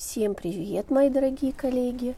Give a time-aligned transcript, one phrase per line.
[0.00, 2.16] Всем привет, мои дорогие коллеги!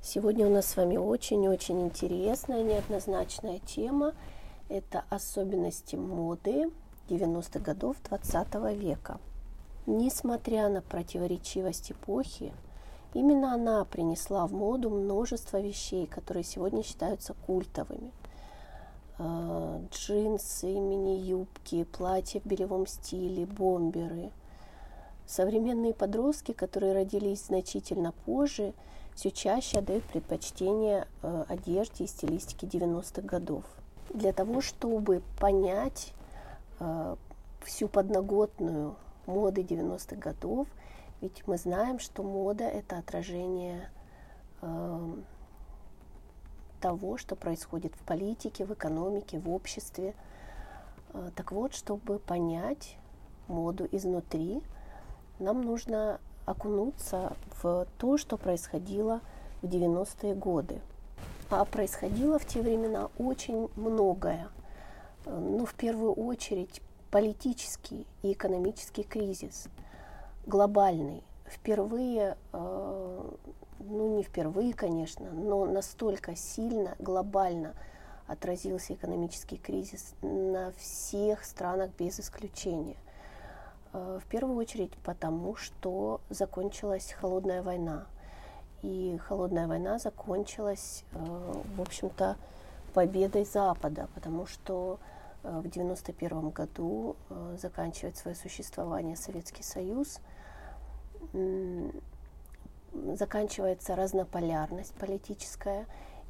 [0.00, 4.14] Сегодня у нас с вами очень-очень интересная, неоднозначная тема.
[4.70, 6.70] Это особенности моды
[7.10, 9.20] 90-х годов 20 века.
[9.84, 12.54] Несмотря на противоречивость эпохи,
[13.12, 18.10] именно она принесла в моду множество вещей, которые сегодня считаются культовыми.
[19.18, 24.30] Э, джинсы, мини-юбки, платья в белевом стиле, бомберы–
[25.28, 28.72] Современные подростки, которые родились значительно позже,
[29.14, 33.64] все чаще отдают предпочтение э, одежде и стилистике 90-х годов.
[34.08, 36.14] Для того, чтобы понять
[36.80, 37.16] э,
[37.60, 38.96] всю подноготную
[39.26, 40.66] моды 90-х годов,
[41.20, 43.90] ведь мы знаем, что мода это отражение
[44.62, 45.14] э,
[46.80, 50.14] того, что происходит в политике, в экономике, в обществе.
[51.12, 52.96] Э, так вот, чтобы понять
[53.46, 54.62] моду изнутри,
[55.38, 59.20] нам нужно окунуться в то, что происходило
[59.62, 60.80] в 90-е годы.
[61.50, 64.48] А происходило в те времена очень многое.
[65.24, 69.68] Ну, в первую очередь, политический и экономический кризис,
[70.46, 71.22] глобальный.
[71.46, 73.30] Впервые, э,
[73.80, 77.74] ну не впервые, конечно, но настолько сильно, глобально
[78.26, 82.96] отразился экономический кризис на всех странах без исключения.
[83.92, 88.06] Э, в первую очередь потому, что закончилась холодная война.
[88.82, 92.36] И холодная война закончилась, э, в общем-то,
[92.94, 94.98] победой Запада, потому что
[95.42, 97.16] э, в 1991 году
[97.60, 100.20] заканчивает свое существование Советский Союз,
[102.92, 105.86] заканчивается разнополярность политическая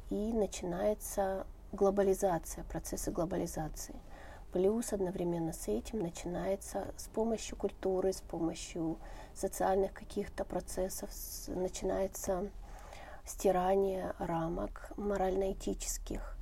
[0.09, 3.95] и начинается глобализация, процессы глобализации.
[4.51, 8.97] Плюс одновременно с этим начинается с помощью культуры, с помощью
[9.35, 11.09] социальных каких-то процессов,
[11.47, 12.49] начинается
[13.25, 16.35] стирание рамок морально-этических.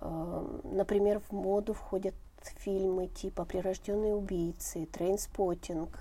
[0.00, 5.98] Эм, например, в моду входят фильмы типа «Прирожденные убийцы», «Трейнспоттинг»,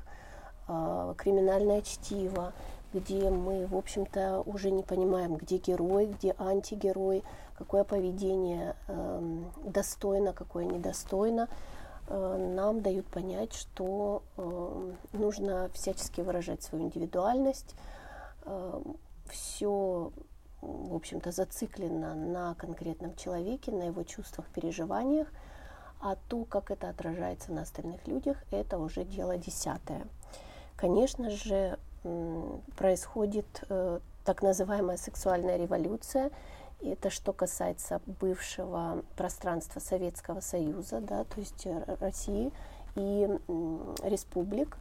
[0.68, 2.54] э, «Криминальное чтиво»,
[2.94, 7.24] где мы, в общем-то, уже не понимаем, где герой, где антигерой,
[7.60, 11.50] какое поведение э, достойно, какое недостойно,
[12.08, 17.76] э, нам дают понять, что э, нужно всячески выражать свою индивидуальность.
[18.46, 18.82] Э,
[19.30, 20.12] все,
[20.62, 25.28] в общем-то, зациклено на конкретном человеке, на его чувствах, переживаниях,
[26.02, 30.08] а то, как это отражается на остальных людях, это уже дело десятое.
[30.78, 31.78] Конечно же,
[32.78, 36.32] происходит э, так называемая сексуальная революция.
[36.82, 42.52] Это что касается бывшего пространства Советского Союза, да, то есть э, России
[42.96, 43.28] и
[44.04, 44.78] республик.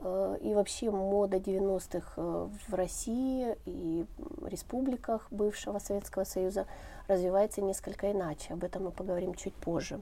[0.00, 4.04] Э, и вообще мода 90-х в России и
[4.44, 6.66] республиках бывшего Советского Союза
[7.06, 8.54] развивается несколько иначе.
[8.54, 10.00] Об этом мы поговорим чуть позже.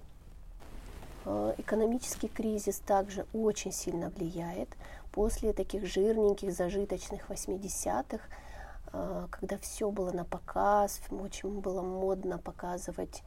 [1.58, 4.70] Экономический кризис также очень сильно влияет
[5.12, 8.49] после таких жирненьких, зажиточных 80-х, а,
[8.92, 13.22] когда все было на показ, очень было модно показывать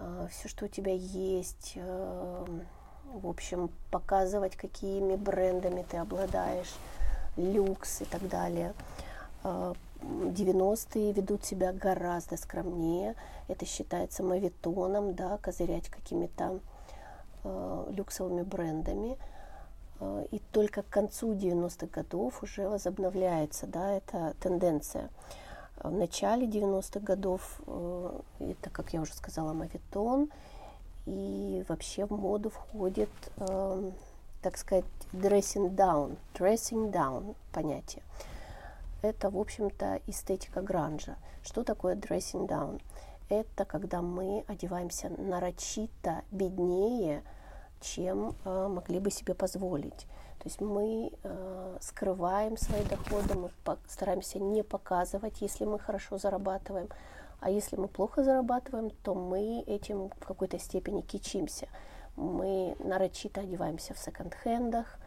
[0.00, 2.44] а, все, что у тебя есть, а,
[3.12, 6.72] в общем, показывать, какими брендами ты обладаешь,
[7.36, 8.74] люкс и так далее.
[9.42, 13.14] 90-е ведут себя гораздо скромнее.
[13.46, 16.60] Это считается мавитоном, да, козырять какими-то
[17.44, 19.16] люксовыми брендами.
[20.00, 25.10] Э, и только к концу 90-х годов уже возобновляется да, эта тенденция.
[25.82, 30.30] В начале 90-х годов э, это, как я уже сказала, мавитон,
[31.06, 33.94] и вообще в моду входит, эм,
[34.42, 38.02] так сказать, dressing down, dressing down понятие.
[39.00, 41.16] Это, в общем-то, эстетика гранжа.
[41.42, 42.82] Что такое dressing down?
[43.30, 47.22] Это когда мы одеваемся нарочито беднее,
[47.80, 50.06] чем э, могли бы себе позволить.
[50.38, 53.50] То есть мы э, скрываем свои доходы, мы
[53.88, 56.88] стараемся не показывать, если мы хорошо зарабатываем.
[57.40, 61.68] А если мы плохо зарабатываем, то мы этим в какой-то степени кичимся.
[62.16, 64.98] Мы нарочито одеваемся в секонд-хендах,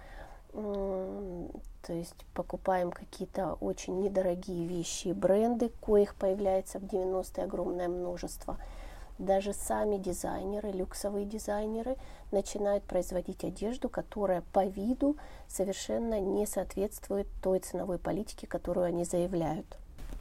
[0.54, 1.50] то
[1.94, 8.58] есть покупаем какие-то очень недорогие вещи и бренды, коих появляется в 90-е огромное множество–
[9.18, 11.96] даже сами дизайнеры, люксовые дизайнеры
[12.32, 15.18] начинают производить одежду, которая по виду
[15.48, 19.78] совершенно не соответствует той ценовой политике, которую они заявляют.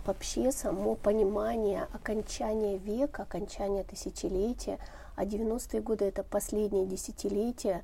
[0.07, 4.79] Вообще само понимание окончания века, окончания тысячелетия,
[5.15, 7.83] а 90-е годы это последнее десятилетие,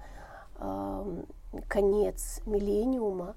[1.69, 3.37] конец миллениума,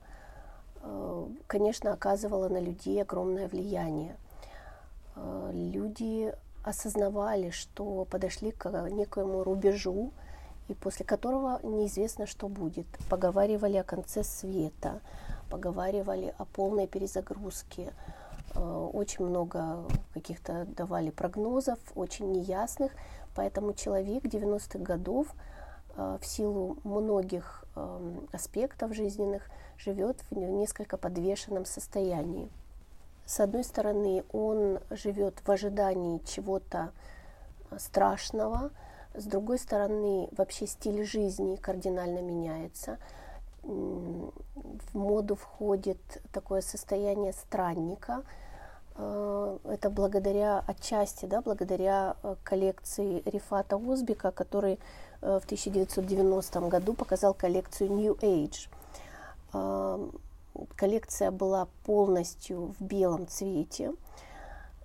[1.47, 4.15] конечно, оказывало на людей огромное влияние.
[5.15, 6.33] Э, люди
[6.63, 10.11] осознавали, что подошли к некоему рубежу,
[10.67, 12.85] и после которого неизвестно, что будет.
[13.09, 15.01] Поговаривали о конце света,
[15.49, 17.91] поговаривали о полной перезагрузке.
[18.55, 19.83] Э, очень много
[20.13, 22.91] каких-то давали прогнозов, очень неясных.
[23.35, 25.27] Поэтому человек 90-х годов
[25.95, 32.49] э, в силу многих эм, аспектов жизненных живет в несколько подвешенном состоянии.
[33.29, 36.91] С одной стороны, он живет в ожидании чего-то
[37.69, 38.71] э, страшного,
[39.13, 42.97] с другой стороны, вообще стиль жизни кардинально меняется.
[43.61, 44.31] В
[44.93, 45.99] моду входит
[46.31, 48.23] такое состояние странника.
[48.95, 54.79] Э, это благодаря отчасти, да, благодаря э, коллекции Рифата Узбека, который
[55.21, 58.69] в 1990 году показал коллекцию New Age
[60.75, 63.93] коллекция была полностью в белом цвете,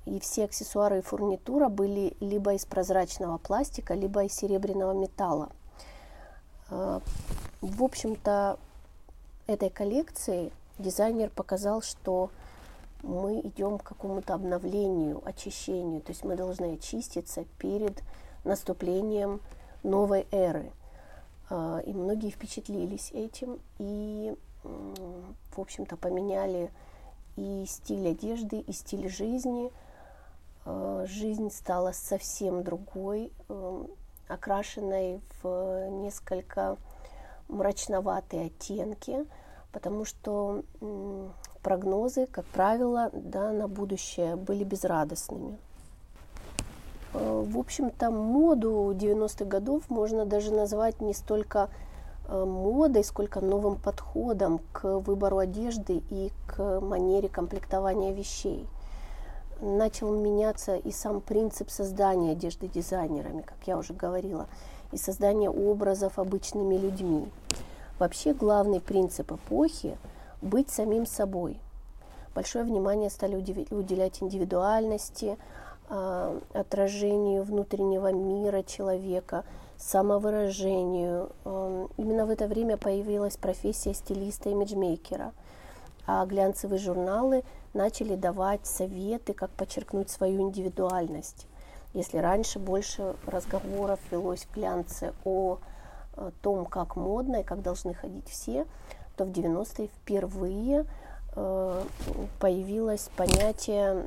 [0.06, 5.50] и все аксессуары и фурнитура были либо из прозрачного пластика, либо из серебряного металла.
[6.71, 7.00] А,
[7.61, 8.59] в общем-то,
[9.47, 12.31] этой коллекцией дизайнер показал, что
[13.03, 18.03] мы идем к какому-то обновлению, очищению, то есть мы должны очиститься перед
[18.44, 19.41] наступлением
[19.82, 20.73] новой эры.
[21.50, 26.70] А, и многие впечатлились этим, и в общем-то, поменяли
[27.37, 29.70] и стиль одежды, и стиль жизни.
[30.64, 33.84] Э, жизнь стала совсем другой, э,
[34.28, 36.76] окрашенной в несколько
[37.49, 39.26] мрачноватые оттенки,
[39.72, 40.62] потому что
[41.62, 45.58] прогнозы, как правило, да, на будущее были безрадостными.
[47.14, 51.70] Э, в общем-то, моду 90-х годов можно даже назвать не столько
[52.29, 58.67] модой, сколько новым подходом к выбору одежды и к манере комплектования вещей.
[59.61, 64.47] Начал меняться и сам принцип создания одежды дизайнерами, как я уже говорила,
[64.93, 67.29] и создания образов обычными людьми.
[67.99, 69.97] Вообще главный принцип эпохи–
[70.43, 71.59] быть самим собой.
[72.35, 75.38] Большое внимание стали уделять индивидуальности,
[75.88, 79.44] отражению внутреннего мира человека–
[79.78, 81.31] самовыражению.
[81.44, 85.32] Эм, именно в это время появилась профессия стилиста имиджмейкера,
[86.06, 91.46] а глянцевые журналы начали давать советы, как подчеркнуть свою индивидуальность.
[91.92, 95.58] Если раньше больше разговоров велось в глянце о
[96.16, 98.66] э, том, как модно и как должны ходить все,
[99.16, 100.86] то в 90-е впервые
[101.36, 101.82] э,
[102.40, 104.04] появилось понятие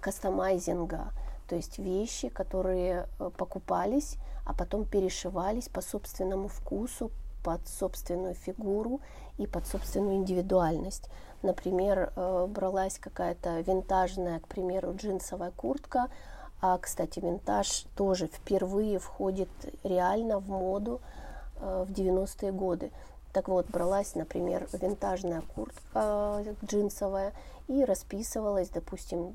[0.00, 1.12] кастомайзинга–
[1.46, 7.10] то есть вещи, которые э, покупались, а потом перешивались по собственному вкусу,
[7.44, 9.00] под собственную фигуру
[9.38, 11.08] и под собственную индивидуальность.
[11.42, 16.08] Например, э, бралась какая-то винтажная, к примеру, джинсовая куртка,
[16.60, 19.50] а, кстати, винтаж тоже впервые входит
[19.84, 21.00] реально в моду
[21.60, 22.90] э, в 90-е годы.
[23.32, 27.32] Так вот, бралась, например, винтажная куртка джинсовая
[27.68, 29.34] и расписывалась, допустим,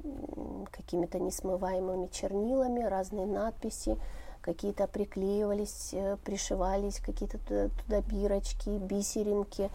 [0.72, 3.98] какими-то несмываемыми чернилами, разные надписи,
[4.42, 9.70] какие-то приклеивались, э, пришивались, какие-то туда, туда бирочки, бисеринки.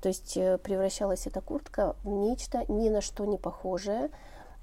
[0.00, 4.10] То есть э, превращалась эта куртка в нечто ни на что не похожее,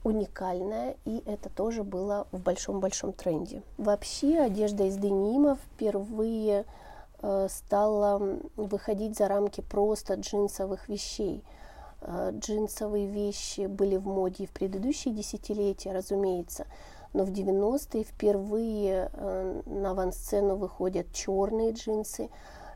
[0.04, 3.62] уникальное, и это тоже было в большом-большом тренде.
[3.78, 6.66] Вообще одежда из денима впервые
[7.22, 11.44] э, стала выходить за рамки просто джинсовых вещей–
[12.08, 16.68] джинсовые вещи были в моде и в предыдущие десятилетия, разумеется,
[17.14, 22.30] но в 90-е впервые э, на авансцену выходят черные джинсы,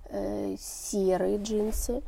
[0.05, 2.01] э, серые джинсы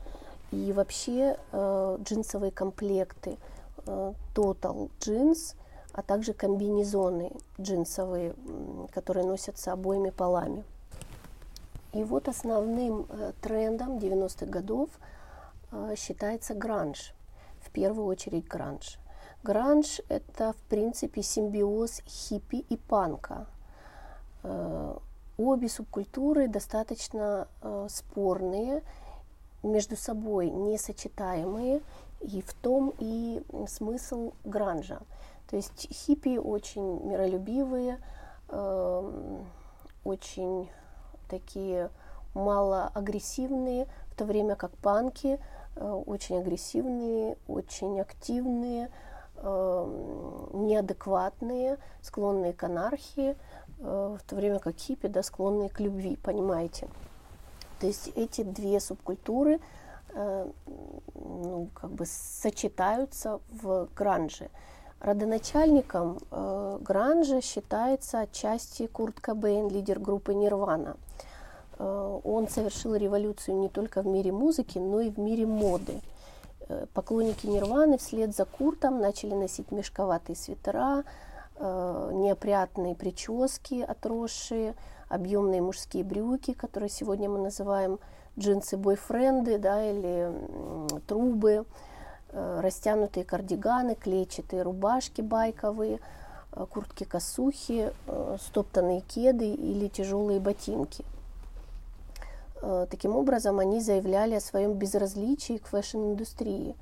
[0.51, 3.37] и вообще джинсовые комплекты,
[3.85, 5.55] Total Jeans,
[5.93, 8.35] а также комбинезоны джинсовые,
[8.93, 10.65] которые носятся обоими полами.
[11.93, 13.07] И вот основным
[13.41, 14.89] трендом 90-х годов–
[15.95, 17.13] считается гранж,
[17.61, 18.97] в первую очередь гранж.
[19.43, 23.47] Гранж– это, в принципе, симбиоз хиппи и панка.
[24.43, 24.95] Э,
[25.37, 28.83] обе субкультуры достаточно э, спорные,
[29.63, 31.81] между собой несочетаемые,
[32.21, 35.01] и в том и смысл гранжа.
[35.49, 37.99] То есть хиппи очень миролюбивые,
[38.49, 39.45] эм,
[40.03, 40.69] очень
[41.29, 41.89] такие
[42.33, 48.89] малоагрессивные, в то время как панки– Э, очень агрессивные, очень активные,
[49.37, 53.35] э, неадекватные, склонные к анархии,
[53.79, 56.87] э, в то время как хиппи, да, склонные к любви, понимаете?
[57.79, 59.59] То есть эти две субкультуры
[60.13, 64.49] ну, как бы сочетаются в гранже.
[64.99, 70.95] Родоначальником э, гранжа считается отчасти Курт Кобейн, лидер группы Нирвана.
[70.95, 71.30] Э,
[71.83, 76.01] он совершил революцию не только в мире музыки, но и в мире моды.
[76.71, 81.03] Э, поклонники Нирваны вслед за Куртом начали носить мешковатые свитера,
[81.55, 84.75] э, неопрятные прически отросшие,
[85.09, 87.99] объемные мужские брюки, которые сегодня мы называем
[88.39, 90.31] джинсы-бойфренды да, или
[91.07, 91.65] трубы,
[92.31, 95.99] э, растянутые кардиганы, клетчатые рубашки байковые,
[96.53, 101.03] э, куртки-косухи, э, стоптанные кеды или тяжелые ботинки.
[102.89, 106.75] Таким образом, они заявляли о своем безразличии к фэшн-индустрии.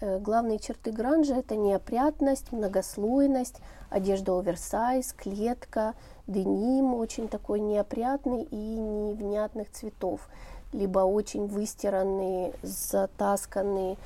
[0.00, 3.56] Главные черты гранжа– это неопрятность, многослойность,
[3.90, 5.92] одежда оверсайз, клетка,
[6.26, 10.28] деним очень такой неопрятный и невнятных цветов–
[10.72, 13.98] либо очень выстиранный, затасканный,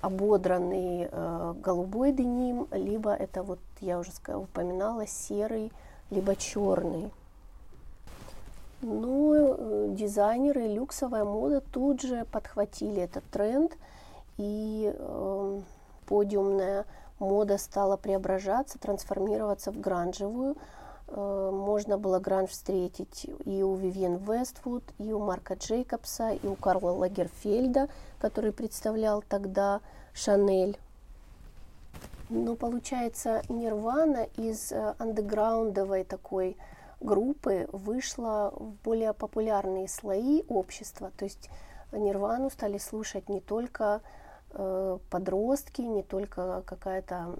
[0.00, 5.72] ободранный э, голубой деним, либо это вот я уже упоминала серый,
[6.10, 7.10] либо черный.
[8.86, 13.72] Но э, дизайнеры, люксовая мода тут же подхватили этот тренд,
[14.36, 15.60] и э,
[16.04, 16.84] подиумная
[17.18, 20.58] мода стала преображаться, трансформироваться в гранжевую.
[21.08, 26.54] Э, можно было гранж встретить и у Вивьен Вествуд, и у Марка Джейкобса, и у
[26.54, 27.88] Карла Лагерфельда,
[28.18, 29.80] который представлял тогда
[30.12, 30.78] Шанель.
[32.28, 36.58] Но получается, Нирвана из э, андеграундовой такой
[37.00, 41.10] группы вышла в более популярные слои общества.
[41.16, 41.50] То есть
[41.92, 44.00] Нирвану стали слушать не только
[44.50, 47.34] э, подростки, не только какая-то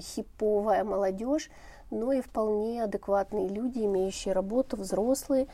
[0.00, 1.50] хиповая молодежь,
[1.90, 5.46] но и вполне адекватные люди, имеющие работу, взрослые.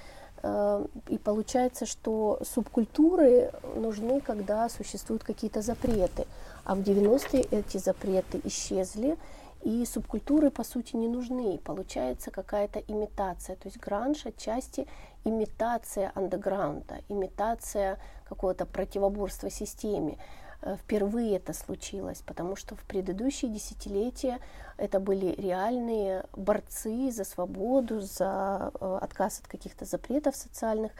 [0.42, 6.26] Э, и получается, что субкультуры нужны, когда существуют какие-то запреты.
[6.64, 9.16] А в 90-е эти запреты исчезли,
[9.62, 11.58] и субкультуры, по сути, не нужны.
[11.58, 13.56] Получается какая-то имитация.
[13.56, 14.86] То есть гранж отчасти
[15.24, 17.98] имитация андеграунда, имитация
[18.28, 20.18] какого-то противоборства системе.
[20.62, 24.38] Э, впервые это случилось, потому что в предыдущие десятилетия
[24.76, 30.92] это были реальные борцы за свободу, за э, отказ от каких-то запретов социальных.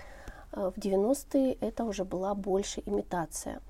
[0.53, 3.61] Э, в 90-е это уже была больше имитация.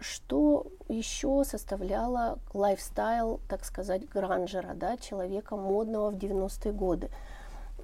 [0.00, 7.10] Что еще составляло лайфстайл, так сказать, гранжера, да, человека модного в 90-е годы?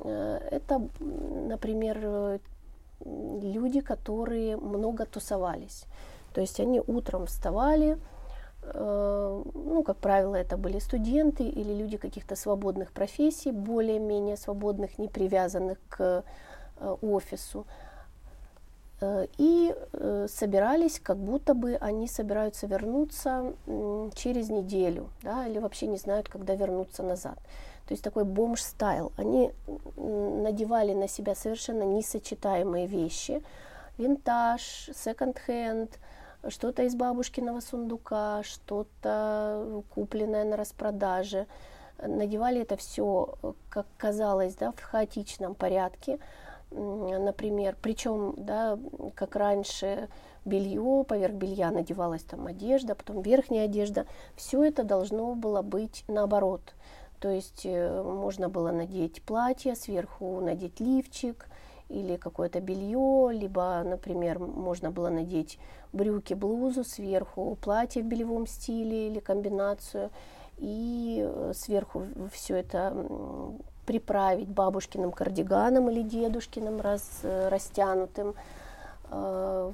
[0.00, 2.40] Это, например,
[3.04, 5.84] люди, которые много тусовались.
[6.32, 7.98] То есть они утром вставали,
[8.62, 15.08] э, ну, как правило, это были студенты или люди каких-то свободных профессий, более-менее свободных, не
[15.08, 16.24] привязанных к
[16.80, 17.66] э, офису.
[19.00, 19.74] Э, и
[20.28, 23.54] собирались, как будто бы они собираются вернуться
[24.14, 27.38] через неделю, да, или вообще не знают, когда вернуться назад.
[27.86, 29.12] То есть такой бомж-стайл.
[29.16, 29.50] Они
[29.96, 33.42] надевали на себя совершенно несочетаемые вещи.
[33.96, 35.98] Винтаж, секонд-хенд–
[36.48, 41.46] что-то из бабушкиного сундука, что-то купленное на распродаже.
[42.00, 43.34] Надевали это все,
[43.68, 46.20] как казалось, да, в хаотичном порядке,
[46.70, 48.78] например, причем, да,
[49.14, 50.08] как раньше
[50.44, 54.06] белье, поверх белья надевалась там одежда, потом верхняя одежда,
[54.36, 56.74] все это должно было быть наоборот.
[57.20, 61.48] То есть э, можно было надеть платье, сверху надеть лифчик,
[61.88, 65.58] или какое-то белье, либо, например, можно было надеть
[65.92, 70.10] брюки, блузу сверху, платье в белевом стиле или комбинацию,
[70.58, 72.94] и э, сверху все это
[73.88, 78.34] приправить бабушкиным кардиганом или дедушкиным раз, э, растянутым,
[79.10, 79.72] э,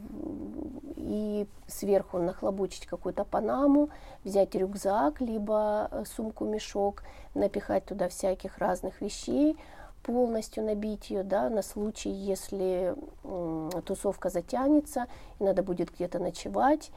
[0.97, 3.89] и сверху нахлобучить какую-то панаму,
[4.23, 7.03] взять рюкзак, либо сумку-мешок,
[7.35, 9.59] напихать туда всяких разных вещей,
[10.05, 12.95] полностью набить ее, да, на случай, если
[13.25, 15.09] э, тусовка затянется,
[15.41, 16.93] и надо будет где-то ночевать,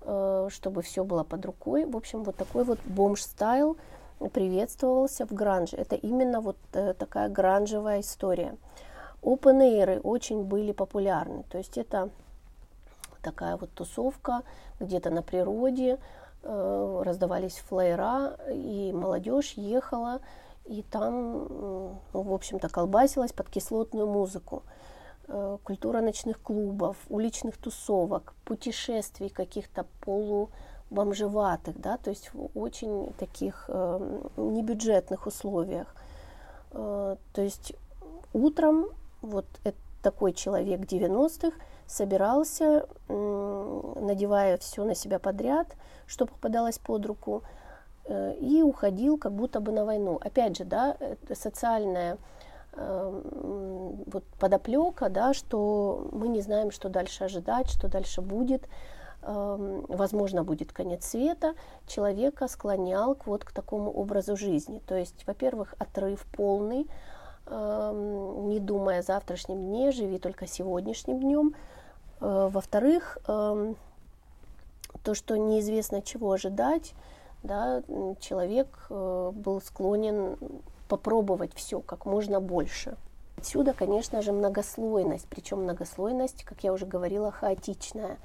[0.00, 1.84] э, чтобы все было под рукой.
[1.84, 3.76] В общем, вот такой вот бомж-стайл
[4.32, 5.76] приветствовался в гранже.
[5.76, 8.56] Это именно вот э, такая гранжевая история.
[9.22, 12.10] Open air очень были популярны, то есть это
[13.22, 14.42] такая вот тусовка
[14.80, 15.98] где-то на природе,
[16.42, 20.20] э, раздавались флеера, и молодежь ехала
[20.66, 24.62] и там, ну, в общем-то, колбасилась под кислотную музыку.
[25.26, 29.86] Э, культура ночных клубов, уличных тусовок, путешествий каких-то
[30.94, 35.94] полубомжеватых, да, то есть в очень таких э, небюджетных условиях.
[36.72, 37.74] Э, то есть
[38.32, 38.86] утром
[39.20, 39.46] вот
[40.02, 45.68] такой человек 90-х собирался, надевая все на себя подряд,
[46.06, 47.42] что попадалось под руку,
[48.04, 50.18] э, и уходил как будто бы на войну.
[50.22, 50.96] Опять же, да,
[51.34, 52.18] социальная
[52.72, 58.62] эм, вот подоплека, да, что мы не знаем, что дальше ожидать, что дальше будет,
[59.26, 61.54] возможно, будет конец света,
[61.86, 64.80] человека склонял к, вот к такому образу жизни.
[64.86, 66.86] То есть, во-первых, отрыв полный,
[67.46, 71.54] эм, не думая о завтрашнем дне, живи только сегодняшним днем,
[72.24, 73.76] Э, во-вторых, эм,
[75.02, 76.94] то, что неизвестно чего ожидать,
[77.42, 77.82] да,
[78.20, 80.38] человек э, был склонен
[80.88, 82.96] попробовать все как можно больше.
[83.36, 88.16] Отсюда, конечно же, многослойность, причем многослойность, как я уже говорила, хаотичная.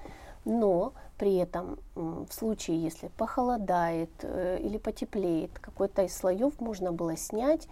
[0.50, 7.15] Но при этом в случае, если похолодает э, или потеплеет, какой-то из слоев можно было
[7.15, 7.68] снять,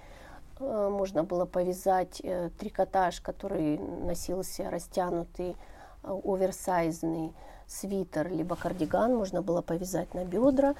[0.60, 2.19] можно было повязать
[2.57, 5.55] трикотаж, который носился растянутый
[6.01, 7.31] оверсайзный
[7.67, 10.74] свитер либо кардиган можно было повязать на бедра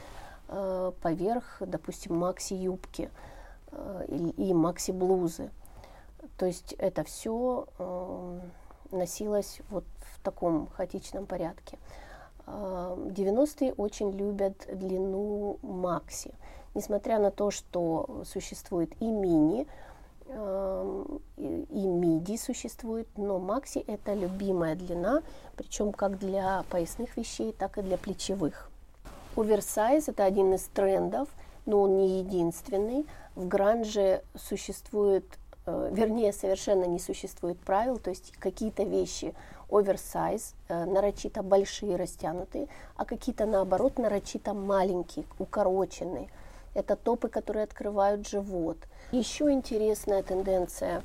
[0.48, 3.10] э, поверх, допустим, макси-юбки
[3.72, 4.06] э,
[4.38, 5.52] и макси-блузы.
[6.38, 8.40] То есть это все э,
[8.92, 11.78] носилось вот в таком хаотичном порядке.
[12.46, 16.34] 90-е очень любят длину макси.
[16.74, 19.68] Несмотря на то, что существует и мини,
[20.30, 25.24] и миди существует, но макси это любимая длина,
[25.56, 28.70] причем как для поясных вещей, так и для плечевых.
[29.36, 31.30] Оверсайз это один из трендов,
[31.66, 33.06] но он не единственный.
[33.36, 35.26] В гранже существует,
[35.92, 39.34] вернее, совершенно не существует правил, то есть какие-то вещи
[39.70, 46.30] оверсайз, э, нарочито большие, растянутые, а какие-то наоборот нарочито маленькие, укороченные.
[46.74, 48.78] Это топы, которые открывают живот–
[49.12, 51.02] еще интересная тенденция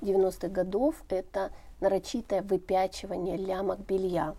[0.00, 4.34] 90-х годов– это нарочитое выпячивание лямок белья.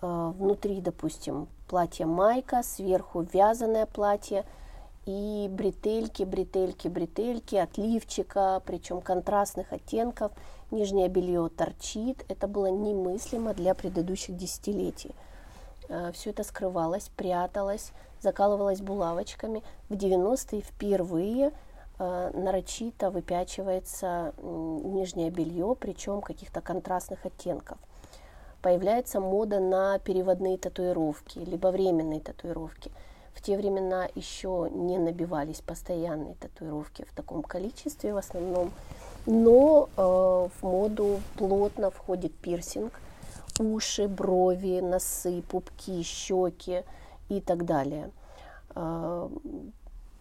[0.00, 4.44] Э, внутри, допустим, платье-майка, сверху вязаное платье
[5.10, 10.32] и бретельки, бретельки, бретельки от лифчика, причем контрастных оттенков.
[10.70, 12.24] Нижнее белье торчит.
[12.28, 15.14] Это было немыслимо для предыдущих десятилетий.
[15.88, 19.62] Э, Все это скрывалось, пряталось, закалывалось булавочками.
[19.88, 21.52] В 90-е впервые–
[22.02, 27.76] Э, нарочито выпячивается нижнее белье, причем каких-то контрастных оттенков.
[28.62, 32.90] Появляется мода на переводные татуировки, либо временные татуировки.
[33.34, 38.72] В те времена еще не набивались постоянные татуировки в таком количестве в основном,
[39.26, 42.92] но э, в моду плотно входит пирсинг,
[43.58, 46.82] уши, брови, носы, пупки, щеки
[47.28, 48.10] и так далее.
[48.74, 49.28] Э,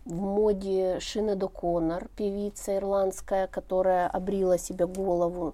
[0.06, 5.54] в моде Шина Доконор, певица ирландская, которая обрила себе голову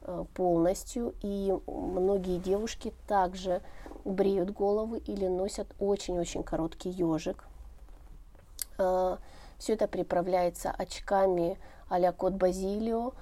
[0.00, 1.14] э, полностью.
[1.22, 3.62] И многие девушки также
[4.04, 7.44] бреют головы или носят очень-очень короткий ежик.
[8.78, 9.16] Э,
[9.58, 13.12] Все это приправляется очками а-ля кот Базилио,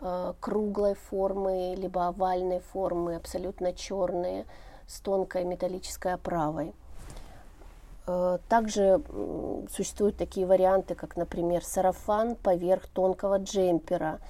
[0.00, 4.46] э, круглой формы, либо овальной формы, абсолютно черные,
[4.86, 6.74] с тонкой металлической оправой.
[8.06, 9.02] Э, также
[9.70, 14.20] существуют такие варианты, как, например, сарафан поверх тонкого джемпера.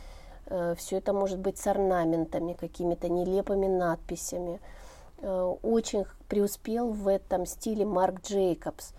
[0.76, 4.58] Все это может быть с орнаментами, какими-то нелепыми надписями.
[5.20, 8.92] Э, очень преуспел в этом стиле Марк Джейкобс.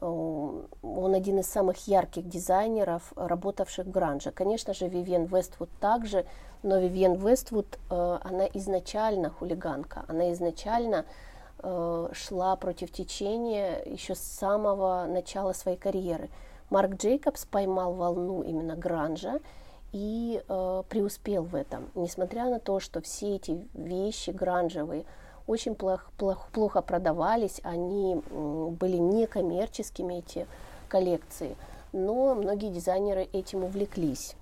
[0.00, 4.32] Он один из самых ярких дизайнеров, работавших в Гранже.
[4.32, 6.26] Конечно же, Вивьен Вествуд также,
[6.62, 11.06] но Вивьен Вествуд, она изначально хулиганка, она изначально
[11.66, 16.28] Э, шла против течения еще с самого начала своей карьеры.
[16.68, 19.40] Марк Джейкобс поймал волну именно гранжа
[19.92, 25.06] и э, преуспел в этом, несмотря на то, что все эти вещи гранжевые
[25.46, 30.46] очень плохо, плохо, плохо продавались, они были некоммерческими, эти
[30.88, 31.56] коллекции,
[31.92, 34.36] но многие дизайнеры этим увлеклись.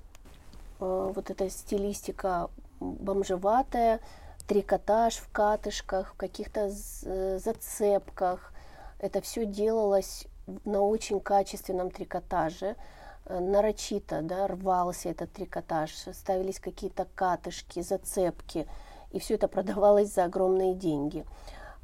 [0.80, 4.00] Э, вот эта стилистика бомжеватая,
[4.46, 8.52] трикотаж в катышках, в каких-то зацепках.
[8.98, 10.26] Это все делалось
[10.64, 12.76] на очень качественном трикотаже.
[13.24, 18.66] Э, нарочито да, рвался этот трикотаж, ставились какие-то катышки, зацепки,
[19.12, 21.24] и все это продавалось за огромные деньги.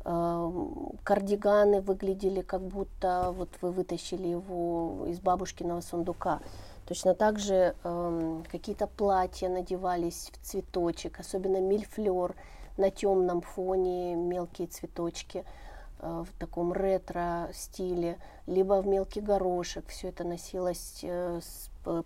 [0.05, 0.51] Э,
[1.05, 6.41] кардиганы выглядели как будто вот вы вытащили его из бабушкиного сундука.
[6.87, 12.35] Точно так же э, какие-то платья надевались в цветочек, особенно мильфлер,
[12.79, 15.45] на темном фоне мелкие цветочки
[15.99, 19.87] э, в таком ретро стиле, либо в мелкий горошек.
[19.89, 22.03] Все это носилось э, с, э,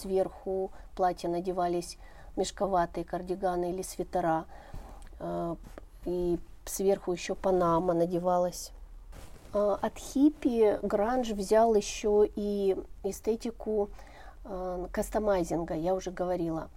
[0.00, 1.98] сверху, платья надевались
[2.36, 4.46] мешковатые кардиганы или свитера.
[6.04, 8.72] и сверху еще панама надевалась.
[9.52, 13.90] От хиппи гранж взял еще и эстетику
[14.92, 16.68] кастомайзинга, я уже говорила.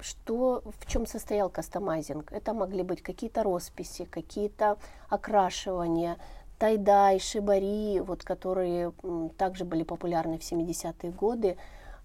[0.00, 2.32] Что, в чем состоял кастомайзинг?
[2.32, 4.78] Это могли быть какие-то росписи, какие-то
[5.08, 6.16] окрашивания,
[6.58, 8.92] тайдай, шибари, вот, которые
[9.36, 11.56] также были популярны в 70-е годы,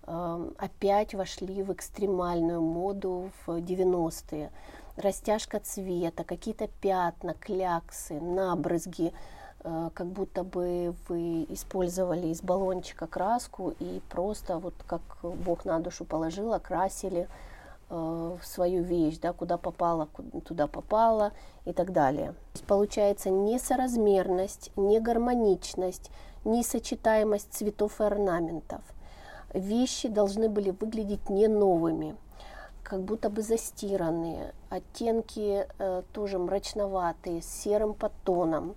[0.05, 4.51] опять вошли в экстремальную моду в 90-е.
[4.97, 9.11] Растяжка цвета, какие-то пятна, кляксы, набрызги,
[9.63, 15.79] э, как будто бы вы использовали из баллончика краску и просто вот как Бог на
[15.79, 17.27] душу положил, окрасили
[17.89, 20.09] э, свою вещь, да, куда попала,
[20.45, 21.31] туда попала
[21.65, 22.35] и так далее.
[22.67, 26.11] Получается несоразмерность, негармоничность,
[26.45, 28.81] несочетаемость цветов и орнаментов.
[29.53, 32.15] Вещи должны были выглядеть не новыми,
[32.81, 38.75] как будто бы застиранные, оттенки э, тоже мрачноватые, с серым подтоном.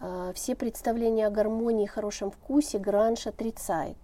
[0.00, 3.96] Э, все представления о гармонии и хорошем вкусе гранж отрицает.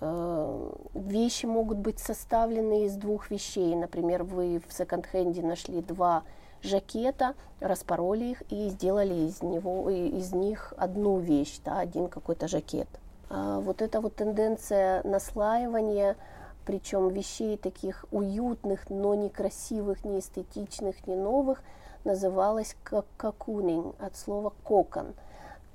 [0.00, 3.76] Э, вещи могут быть составлены из двух вещей.
[3.76, 6.22] Например, вы в секонд-хенде нашли два
[6.62, 12.88] жакета, распороли их и сделали из, него, из них одну вещь, да, один какой-то жакет.
[13.28, 16.16] А вот эта вот тенденция наслаивания–
[16.66, 21.62] причем вещей таких уютных, но не красивых, не эстетичных, не новых,
[22.04, 25.14] называлось как кокунинг от слова кокон.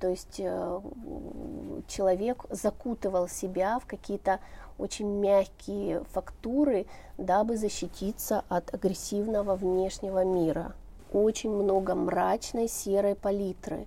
[0.00, 0.80] То есть э,
[1.88, 4.38] человек закутывал себя в какие-то
[4.76, 6.86] очень мягкие фактуры,
[7.16, 10.72] дабы защититься от агрессивного внешнего мира.
[11.12, 13.86] Очень много мрачной серой палитры.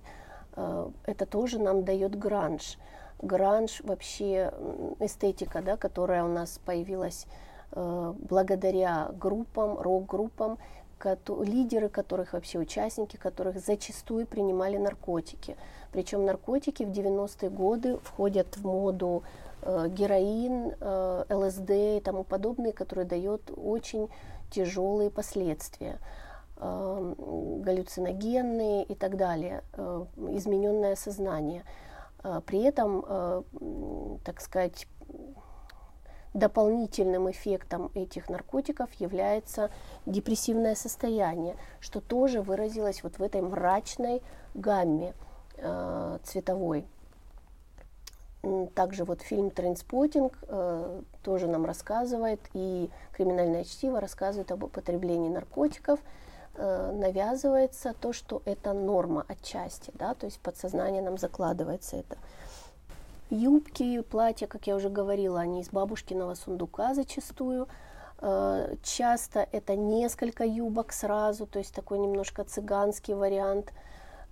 [0.56, 2.78] Э, это тоже нам дает гранж
[3.20, 4.52] гранж, вообще
[5.00, 7.26] эстетика, да, которая у нас появилась
[7.72, 10.58] э, благодаря группам, рок-группам,
[11.40, 15.56] лидеры которых, вообще участники которых зачастую принимали наркотики.
[15.92, 19.22] Причем наркотики в 90-е годы входят в моду
[19.62, 24.08] э, героин, э, ЛСД и тому подобное, которые дают очень
[24.50, 25.98] тяжелые последствия
[26.56, 27.14] э,
[27.62, 31.62] галлюциногенные и так далее, э, измененное сознание–
[32.46, 33.44] при этом, а,
[34.24, 34.86] так сказать,
[36.36, 39.70] дополнительным эффектом этих наркотиков является
[40.04, 44.22] депрессивное состояние, что тоже выразилось вот в этой мрачной
[44.54, 45.14] гамме
[45.56, 46.86] э, цветовой.
[48.74, 56.00] Также вот фильм «Trainspotting» э, тоже нам рассказывает, и «Криминальное чтиво» рассказывает об употреблении наркотиков–
[56.58, 62.16] Э, навязывается то, что это норма отчасти, да, то есть подсознание нам закладывается это.
[63.28, 67.68] Юбки, платья, как я уже говорила, они из бабушкиного сундука зачастую.
[68.22, 73.74] Э, часто это несколько юбок сразу, то есть такой немножко цыганский вариант.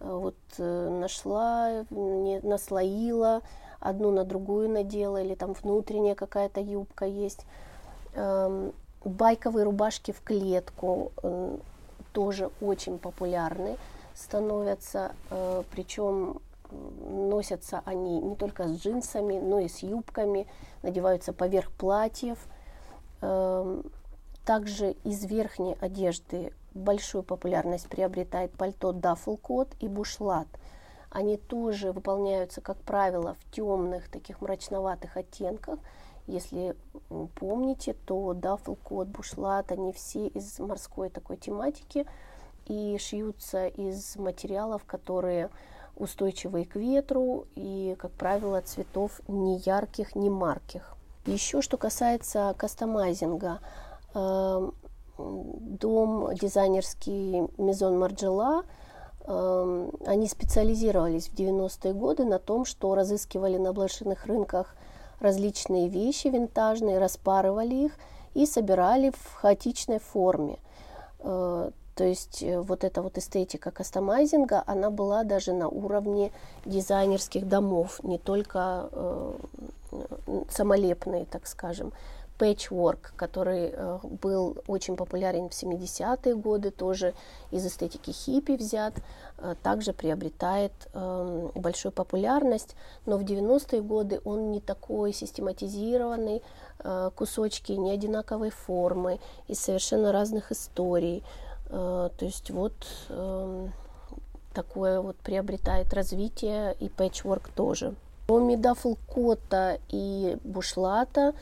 [0.01, 3.43] Э, вот нашла, наслоила,
[3.81, 7.45] одну на другую надела, или там внутренняя какая-то юбка есть.
[8.15, 8.73] Эм,
[9.05, 11.13] байковые рубашки в клетку,
[12.15, 13.77] тоже очень популярны
[14.15, 20.47] становятся, э, причем носятся они не только с джинсами, но и с юбками,
[20.83, 22.39] надеваются поверх платьев.
[23.21, 23.85] Эм,
[24.45, 30.49] также из верхней одежды большую популярность приобретает пальто даффл-кот и бушлат.
[31.11, 35.79] Они тоже выполняются, как правило, в темных, таких мрачноватых оттенках.
[36.27, 36.75] Если
[37.35, 42.07] помните, то даффл-кот, бушлат, они все из морской такой тематики
[42.67, 45.51] и шьются из материалов, которые
[45.97, 50.97] устойчивые к ветру и, как правило, цветов не ярких, не марких.
[51.27, 53.61] Еще что касается кастомайзинга,
[54.15, 54.75] эм,
[55.17, 58.65] дом дизайнерский Мизон Марджела,
[59.27, 64.75] эм, они специализировались в 90-е годы на том, что разыскивали на блошиных рынках
[65.21, 67.93] различные вещи винтажные, распарывали их
[68.35, 70.59] и собирали в хаотичной форме.
[71.21, 76.33] Э, то есть э, вот эта вот эстетика кастомайзинга, она была даже на уровне
[76.65, 79.33] дизайнерских домов, не только э,
[80.51, 81.93] самолепные, так скажем.
[82.39, 87.15] Patchwork, который э, был очень популярен в 70-е годы, тоже
[87.51, 88.95] из эстетики хиппи взят,
[89.39, 96.43] э, также приобретает э, большую популярность, но в 90-е годы он не такой систематизированный,
[96.81, 101.23] э, кусочки не одинаковой формы, из совершенно разных историй.
[101.71, 102.75] То есть вот
[103.09, 103.69] э,
[104.55, 107.95] такое вот приобретает развитие и patchwork тоже.
[108.27, 111.35] Кроме дафлкота и бушлата,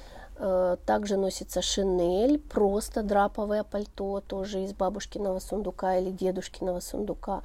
[0.87, 7.43] также носится шинель, просто драповое пальто, тоже из бабушкиного сундука или дедушкиного сундука.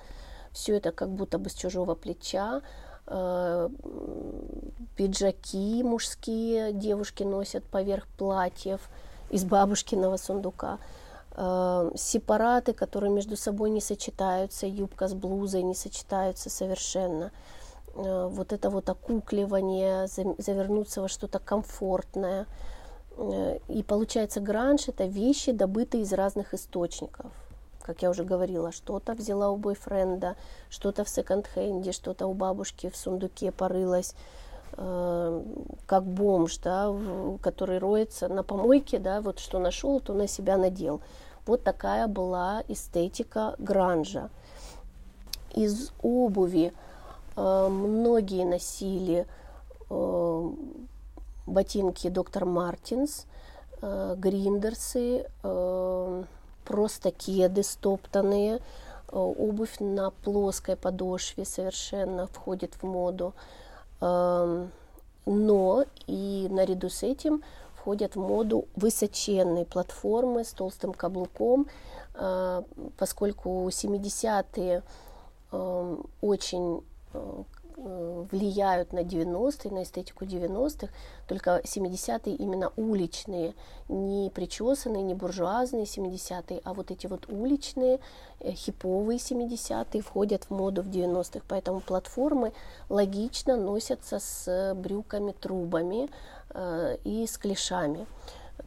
[0.52, 2.62] Все это как будто бы с чужого плеча.
[3.06, 3.70] Э,
[4.96, 8.90] пиджаки мужские девушки носят поверх платьев
[9.30, 10.80] из бабушкиного сундука.
[11.36, 17.32] Э, сепараты, которые между собой не сочетаются, юбка с блузой не сочетаются совершенно.
[17.94, 22.77] Вот это вот окукливание, завернуться во что-то комфортное– Э,
[23.18, 27.32] и получается, гранж это вещи, добытые из разных источников.
[27.82, 30.36] Как я уже говорила, что-то взяла у бойфренда,
[30.70, 34.14] что-то в секонд-хенде, что-то у бабушки в сундуке порылась,
[34.74, 35.44] э,
[35.86, 36.94] как бомж, да,
[37.42, 41.02] который роется на помойке, да, вот что нашел, то на себя надел.
[41.46, 44.30] Вот такая была эстетика гранжа.
[45.56, 46.74] Из обуви
[47.36, 49.26] э, многие носили
[51.48, 53.26] ботинки доктор Мартинс,
[53.82, 56.24] э, гриндерсы, э,
[56.66, 58.60] просто кеды стоптанные, э,
[59.12, 63.34] обувь на плоской подошве совершенно входит в моду.
[64.00, 64.72] Эм,
[65.26, 67.42] но и наряду с этим
[67.74, 71.68] входят в моду высоченные платформы с толстым каблуком,
[72.98, 74.84] поскольку 70-е
[75.52, 76.84] эм, очень
[77.78, 80.92] влияют на 90-е, на эстетику 90-х,
[81.28, 83.54] только 70-е именно уличные,
[83.88, 88.00] не причесанные, не буржуазные 70-е, а вот эти вот уличные,
[88.40, 92.52] э, хиповые 70-е входят в моду в 90-х, поэтому платформы
[92.90, 96.10] логично носятся с брюками-трубами
[96.50, 98.08] э, и с клешами.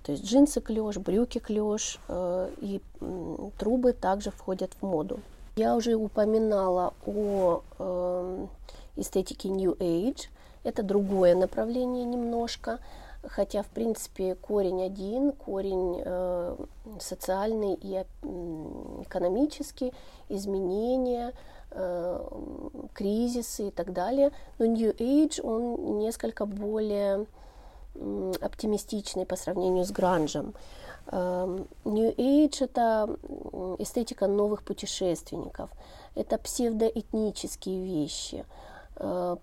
[0.04, 5.18] То есть джинсы клеш, брюки клеш э, и э, трубы также входят в моду.
[5.56, 8.46] Я уже упоминала о э,
[9.00, 10.28] эстетики New Age.
[10.62, 12.78] Это другое направление немножко,
[13.22, 16.56] хотя, в принципе, корень один, корень э,
[17.00, 18.04] социальный и
[19.02, 19.92] экономический,
[20.28, 21.32] изменения,
[21.70, 22.28] э,
[22.92, 24.32] кризисы и так далее.
[24.58, 27.26] Но New Age, он несколько более
[27.94, 30.54] э, оптимистичный по сравнению с гранжем.
[31.06, 33.16] Э, New Age– это
[33.78, 35.70] эстетика новых путешественников,
[36.14, 38.69] это псевдоэтнические вещи– Э,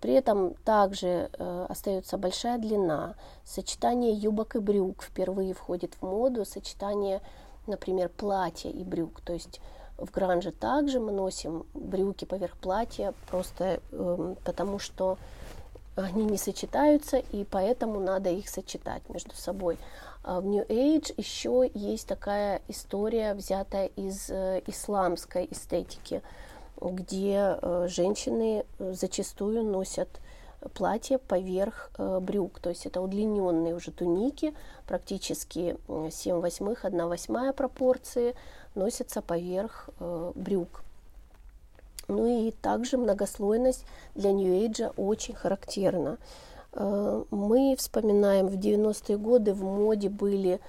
[0.01, 3.15] при этом также э, остается большая длина.
[3.43, 6.45] Сочетание юбок и брюк впервые входит в моду.
[6.45, 7.21] Сочетание,
[7.65, 9.21] например, платья и брюк.
[9.21, 9.59] То есть
[9.97, 15.17] в гранже также мы носим брюки поверх платья, просто э, потому что
[15.95, 19.79] они не сочетаются, и поэтому надо их сочетать между собой.
[20.23, 26.21] А в New Age еще есть такая история, взятая из э, исламской эстетики
[26.81, 30.07] где э, женщины э, зачастую носят
[30.73, 34.53] платье поверх э, брюк, то есть это удлиненные уже туники,
[34.85, 38.35] практически 7 восьмых, 1 восьмая пропорции
[38.75, 39.89] носятся поверх
[40.35, 40.83] брюк.
[42.07, 43.85] Ну и также многослойность
[44.15, 46.17] для нью-эйджа очень характерна.
[46.73, 50.61] Мы вспоминаем, в 90-е годы в моде были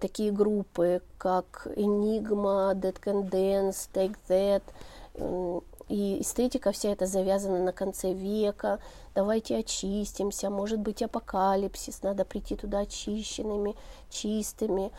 [0.00, 4.62] такие группы, как Enigma, Dead Can Dance, Take That–
[5.14, 8.78] и эстетика вся эта завязана на конце века.
[9.14, 13.76] Давайте очистимся, может быть апокалипсис, надо прийти туда очищенными,
[14.08, 14.90] чистыми.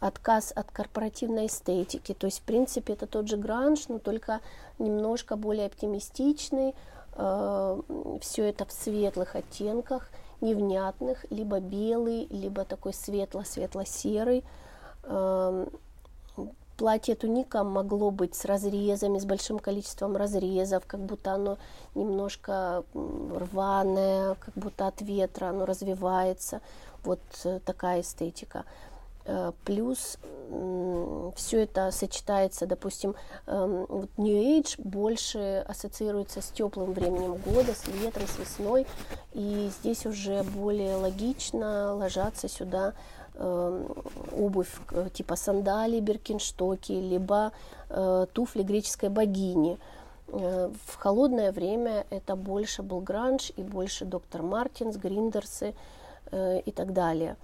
[0.00, 2.14] Отказ от корпоративной эстетики.
[2.14, 4.40] То есть, в принципе, это тот же гранж, но только
[4.80, 6.74] немножко более оптимистичный.
[7.14, 7.80] Э,
[8.20, 14.42] Все это в светлых оттенках, невнятных, либо белый, либо такой светло-светло-серый
[16.72, 21.58] эм, платье туника могло быть с разрезами, с большим количеством разрезов, как будто оно
[21.94, 26.60] немножко рваное, как будто от ветра оно развивается.
[27.04, 28.64] Вот э, такая эстетика.
[29.24, 30.18] Э, плюс
[31.36, 33.14] все это сочетается, допустим,
[33.46, 38.86] эм, вот New Age больше ассоциируется с теплым временем года, с ветром, с весной,
[39.32, 42.92] и здесь уже более логично ложатся сюда
[43.38, 44.70] обувь
[45.14, 47.52] типа сандали, беркинштоки, либо
[47.88, 49.78] э, туфли греческой богини.
[50.28, 55.74] Э, в холодное время это больше был гранж и больше доктор Мартинс, Гриндерсы
[56.32, 57.36] и так далее.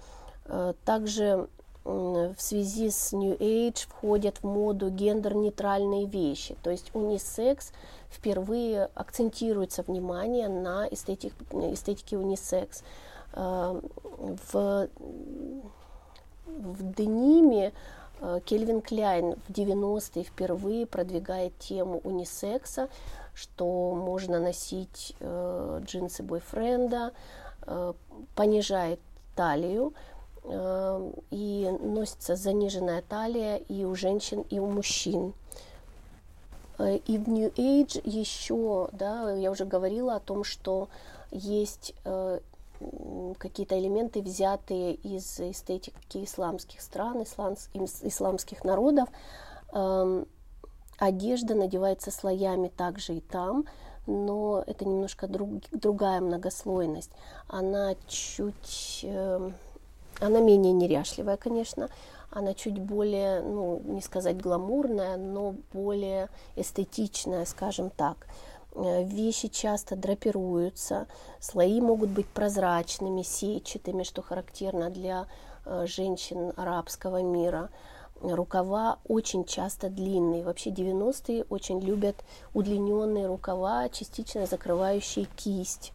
[0.83, 1.47] Также
[1.85, 7.71] в связи с New Age входят в моду гендер-нейтральные вещи, то есть унисекс
[8.09, 12.83] впервые акцентируется внимание на эстетик, эстетике унисекс.
[13.31, 14.87] В
[16.57, 17.73] в дениме
[18.21, 22.89] э, Кельвин Кляйн в 90-е впервые продвигает тему унисекса,
[23.33, 27.11] что можно носить э, джинсы бойфренда,
[27.65, 27.93] э,
[28.35, 28.99] понижает
[29.35, 29.93] талию,
[30.43, 35.33] э, и носится заниженная талия и у женщин, и у мужчин.
[36.77, 40.89] Э, и в New Age еще, да, я уже говорила о том, что
[41.31, 42.39] есть э,
[43.37, 49.09] какие-то элементы, взятые из эстетики исламских стран, исламских народов.
[49.73, 50.27] Эм,
[50.97, 53.65] одежда надевается слоями также и там,
[54.07, 57.11] но это немножко друг, другая многослойность.
[57.47, 59.51] Она чуть, э,
[60.19, 61.89] она менее неряшливая, конечно,
[62.31, 68.27] она чуть более, ну, не сказать гламурная, но более эстетичная, скажем так.
[68.79, 71.07] Э, вещи часто драпируются,
[71.39, 75.27] слои могут быть прозрачными, сетчатыми, что характерно для
[75.65, 77.69] э, женщин арабского мира.
[78.21, 80.43] Рукава очень часто длинные.
[80.43, 82.15] Вообще 90-е очень любят
[82.53, 85.91] удлиненные рукава, частично закрывающие кисть.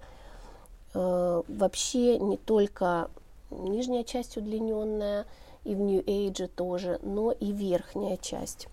[0.92, 3.11] Э, вообще не только
[3.51, 5.25] нижняя часть удлиненная,
[5.64, 8.68] и в New Age тоже, но и верхняя часть.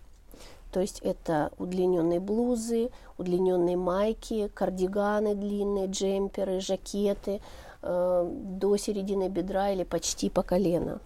[0.71, 7.41] То есть это удлиненные блузы, удлиненные майки, кардиганы длинные, джемперы, жакеты
[7.81, 10.99] э, до середины бедра или почти по колено.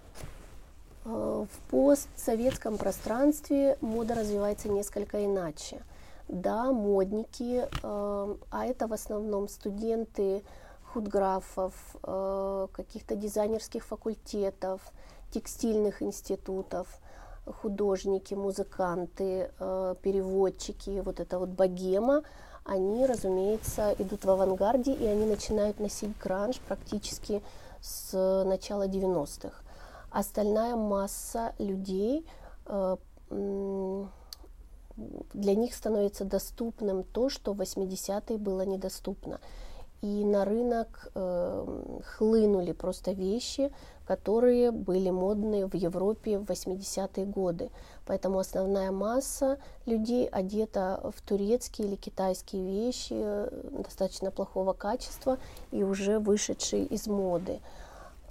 [1.06, 5.82] Э, в постсоветском пространстве мода развивается несколько иначе.
[6.28, 10.44] Да, модники, э, а это в основном студенты
[10.94, 11.74] худграфов,
[12.04, 14.82] э, каких-то дизайнерских факультетов,
[15.32, 17.00] текстильных институтов–
[17.46, 22.24] художники, музыканты, э, переводчики, вот эта вот богема,
[22.64, 27.44] они, разумеется, идут в авангарде, и они начинают носить гранж практически
[27.82, 29.54] с начала 90-х.
[30.10, 32.26] Остальная масса людей,
[32.66, 32.98] э,
[35.34, 39.40] для них становится доступным то, что в 80-е было недоступно.
[40.02, 43.72] И на рынок э, хлынули просто вещи,
[44.06, 47.70] которые были модны в Европе в 80-е годы.
[48.06, 53.50] Поэтому основная масса людей одета в турецкие или китайские вещи э,
[53.84, 55.38] достаточно плохого качества
[55.72, 57.60] и уже вышедшие из моды.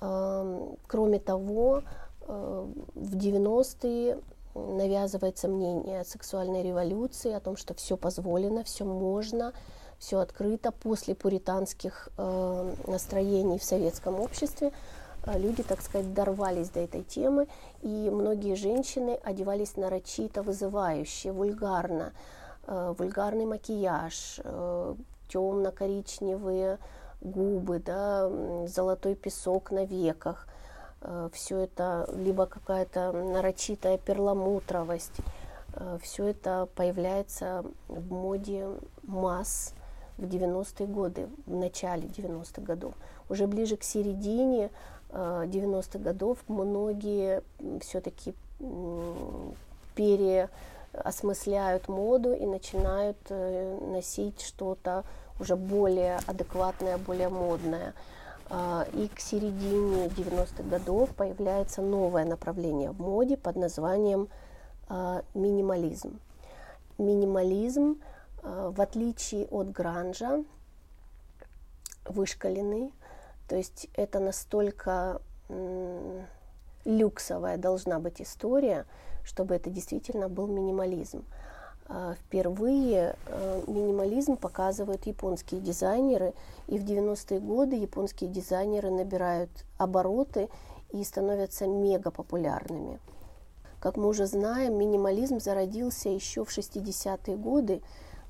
[0.01, 1.83] Кроме того,
[2.27, 4.19] э, в 90-е
[4.55, 9.53] навязывается мнение о сексуальной революции, о том, что все позволено, все можно,
[9.99, 14.73] все открыто после пуританских э, настроений в советском обществе.
[15.27, 17.49] А, люди, так сказать, дорвались до этой темы,
[17.83, 22.13] и многие женщины одевались нарочито вызывающе, вульгарно.
[22.67, 24.97] А, вульгарный макияж, а,
[25.29, 26.79] темно-коричневые
[27.23, 28.31] губы, да,
[28.67, 30.47] золотой песок на веках.
[31.33, 35.17] Все это либо какая-то нарочитая перламутровость.
[36.03, 38.69] Все это появляется в моде
[39.03, 39.75] масс
[40.19, 42.95] в 90-е годы, в начале 90-х годов.
[43.29, 44.71] Уже ближе к середине
[45.15, 47.43] 90-х годов многие
[47.81, 48.35] все-таки
[49.95, 55.05] переосмысляют моду и начинают э, носить что-то
[55.39, 57.95] уже более адекватное, более модное.
[58.51, 64.29] А, и к середине 90-х годов появляется новое направление в моде под названием
[64.89, 66.21] а, минимализм.
[66.99, 68.01] Минимализм,
[68.43, 70.45] а, в отличие от гранжа,
[72.05, 72.93] вышкаленный,
[73.49, 75.21] то есть это настолько
[76.85, 78.87] люксовая должна быть история,
[79.25, 81.25] чтобы это действительно был минимализм.
[81.87, 86.33] А, впервые э, минимализм показывают японские дизайнеры,
[86.67, 90.49] и в 90-е годы японские дизайнеры набирают обороты
[90.93, 93.01] и становятся мега популярными.
[93.81, 97.83] Как мы уже знаем, минимализм зародился еще в 60-е годы,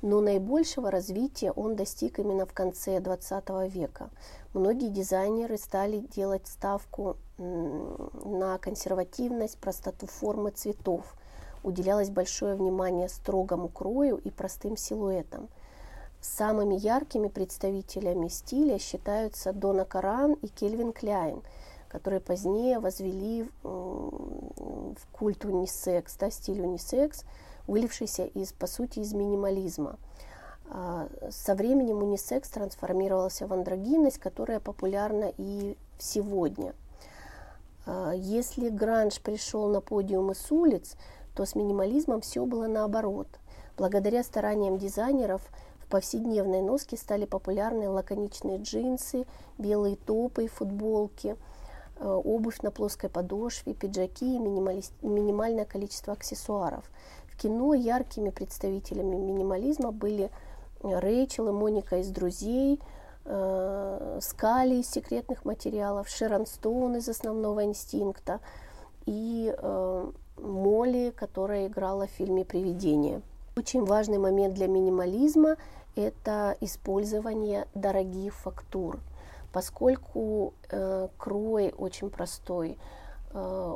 [0.05, 4.11] но наибольшего развития он достиг именно в конце 20 века.
[4.53, 11.17] Многие дизайнеры стали делать ставку на консервативность, простоту формы цветов.
[11.63, 15.49] Уделялось большое внимание строгому крою и простым силуэтам.
[16.21, 21.43] Самыми яркими представителями стиля считаются Дона Каран и Кельвин Кляйн,
[21.89, 27.25] которые позднее возвели в культ унисекс, да, стиль унисекс–
[27.67, 29.99] вылившийся из, по сути, из минимализма.
[30.71, 36.75] А, со временем унисекс трансформировался в андрогинность, которая популярна и сегодня.
[37.87, 40.97] А, если гранж пришел на подиумы с улиц,
[41.35, 43.29] то с минимализмом все было наоборот.
[43.77, 45.43] Благодаря стараниям дизайнеров
[45.79, 49.27] в повседневной носке стали популярны лаконичные джинсы,
[49.59, 51.37] белые топы и футболки,
[51.99, 56.85] а, обувь на плоской подошве, пиджаки и минимальное количество аксессуаров–
[57.35, 60.31] в кино яркими представителями минимализма были
[60.83, 62.81] Рэйчел и Моника из «Друзей»,
[63.25, 68.41] э, скали из секретных материалов, Шерон Стоун из основного инстинкта
[69.07, 73.23] и э, Молли, которая играла в фильме «Привидение».
[73.57, 75.57] Очень важный момент для минимализма–
[75.97, 78.99] это использование дорогих фактур,
[79.53, 83.04] поскольку э, крой очень простой, э,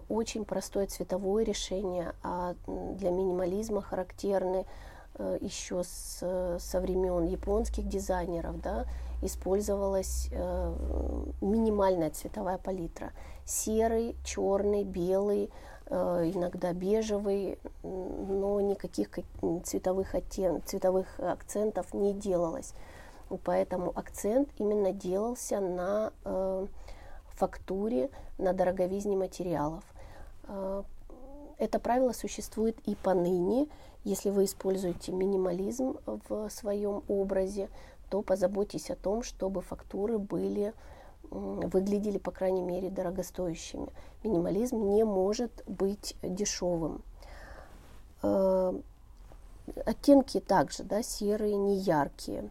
[0.09, 4.67] очень простое цветовое решение, а для минимализма характерны
[5.15, 8.87] э, еще с, со времен японских дизайнеров, да,
[9.23, 10.75] использовалась э,
[11.41, 13.13] минимальная цветовая палитра.
[13.45, 15.51] Серый, черный, белый,
[15.91, 19.09] Э, иногда бежевый, но никаких
[19.65, 20.63] цветовых, оттен...
[20.65, 22.75] цветовых акцентов не делалось.
[23.45, 26.67] Поэтому акцент именно делался на э,
[27.39, 29.85] фактуре, на дороговизне материалов.
[30.45, 30.83] Э,
[31.59, 33.69] это правило существует и поныне.
[34.05, 37.69] Если вы используете минимализм в своем образе,
[38.11, 40.73] то позаботьтесь о том, чтобы фактуры были
[41.31, 43.89] выглядели, по крайней мере, дорогостоящими.
[44.25, 47.03] Минимализм не может быть дешевым.
[48.23, 48.73] Э,
[49.85, 52.49] оттенки также, да, серые, не яркие.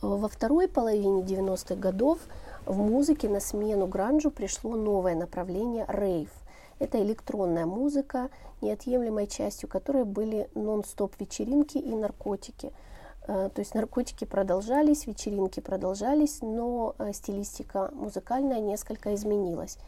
[0.00, 2.18] Во второй половине 90-х годов
[2.66, 6.30] в музыке на смену гранжу пришло новое направление рейв.
[6.78, 12.72] Это электронная музыка, неотъемлемой частью которой были нон-стоп вечеринки и наркотики–
[13.26, 19.78] Э, то есть наркотики продолжались, вечеринки продолжались, но э, стилистика музыкальная несколько изменилась.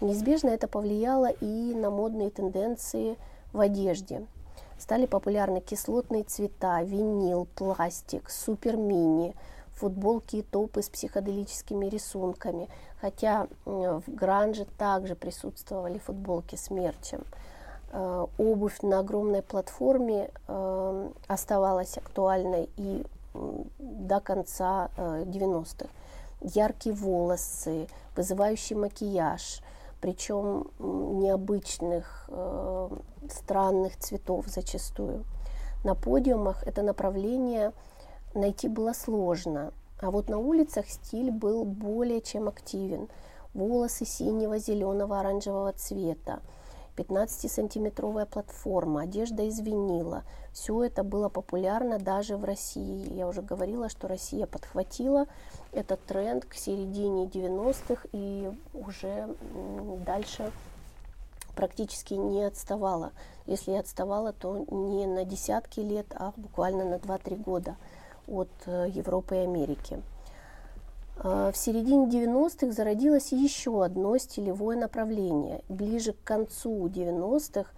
[0.00, 3.16] Неизбежно это повлияло и на модные тенденции
[3.52, 4.26] в одежде.
[4.78, 9.34] Стали популярны кислотные цвета, винил, пластик, супер-мини,
[9.76, 12.68] футболки и топы с психоделическими рисунками.
[13.00, 17.24] Хотя в гранже также присутствовали футболки с мерчем.
[17.92, 23.06] Э, обувь на огромной платформе э, оставалась актуальной и
[23.78, 25.84] до конца 90-х.
[25.84, 25.88] Э,
[26.42, 29.62] Яркие волосы, вызывающий макияж,
[30.02, 32.28] причем необычных,
[33.30, 35.24] странных цветов зачастую.
[35.82, 37.72] На подиумах это направление
[38.36, 43.08] найти было сложно, а вот на улицах стиль был более чем активен.
[43.54, 46.40] Волосы синего, зеленого, оранжевого цвета–
[46.96, 50.24] 15-сантиметровая платформа, одежда из винила.
[50.52, 53.12] Все это было популярно даже в России.
[53.12, 55.26] Я уже говорила, что Россия подхватила
[55.72, 59.28] этот тренд к середине 90-х и уже
[60.06, 60.50] дальше
[61.54, 63.12] практически не отставала.
[63.46, 67.76] Если и отставала, то не на десятки лет, а буквально на 2-3 года
[68.26, 70.02] от э, Европы и Америки.
[71.18, 75.62] А, в середине 90-х зародилось еще одно стилевое направление.
[75.68, 77.70] Ближе к концу 90-х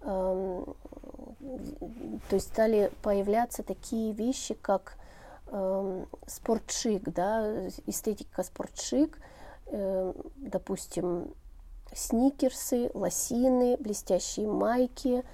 [0.00, 0.64] то
[2.30, 4.96] есть стали появляться такие вещи, как
[6.26, 9.18] спортшик, да, эстетика спортшик,
[9.66, 11.32] э, допустим,
[11.94, 15.24] сникерсы, лосины, блестящие майки,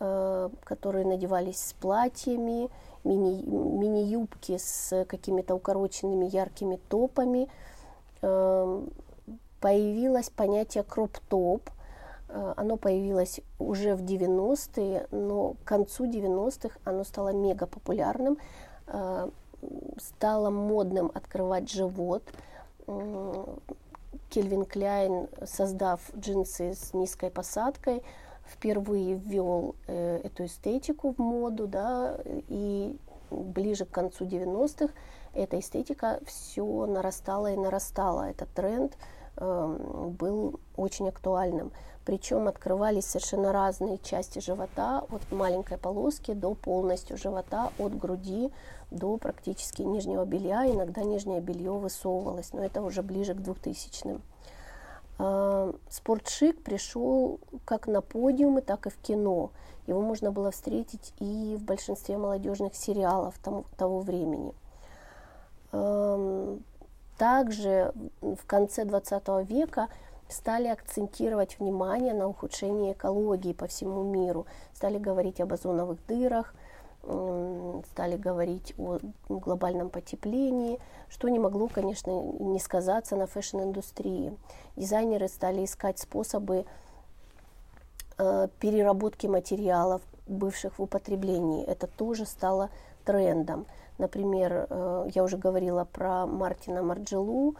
[0.00, 2.70] э, которые надевались с платьями,
[3.04, 7.48] мини, мини-юбки с какими-то укороченными яркими топами.
[8.22, 8.90] Эм,
[9.60, 11.70] появилось понятие кроп-топ.
[12.28, 18.38] Э, оно появилось уже в 90-е, но к концу 90-х оно стало мега популярным.
[18.86, 19.28] Э,
[19.98, 22.22] стало модным открывать живот.
[24.28, 28.02] Кельвин Кляйн, создав джинсы с низкой посадкой,
[28.46, 32.96] впервые ввел э, эту эстетику в моду, да, и
[33.30, 34.92] ближе к концу 90-х
[35.34, 38.28] эта эстетика все нарастала и нарастала.
[38.30, 38.96] Этот тренд
[39.36, 41.72] э, был очень актуальным.
[42.04, 48.50] Причем открывались совершенно разные части живота, от маленькой полоски до полностью живота, от груди
[48.90, 50.66] до практически нижнего белья.
[50.66, 54.20] Иногда нижнее белье высовывалось, но это уже ближе к 2000-м.
[55.24, 59.52] А, спортшик пришел как на подиумы, так и в кино.
[59.86, 63.34] Его можно было встретить и в большинстве молодежных сериалов
[63.76, 64.52] того времени.
[67.18, 69.88] Также в конце 20 века
[70.28, 76.54] стали акцентировать внимание на ухудшение экологии по всему миру, стали говорить об озоновых дырах,
[77.02, 78.98] стали говорить о
[79.28, 80.78] глобальном потеплении,
[81.08, 84.36] что не могло, конечно, не сказаться на фэшн-индустрии.
[84.76, 86.64] Дизайнеры стали искать способы
[88.18, 91.64] э, переработки материалов, бывших в употреблении.
[91.64, 92.70] Это тоже стало
[93.04, 93.66] трендом.
[93.98, 97.56] Например, э, я уже говорила про Мартина Марджелу,